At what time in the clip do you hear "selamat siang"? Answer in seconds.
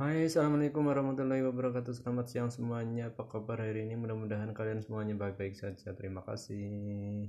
1.92-2.48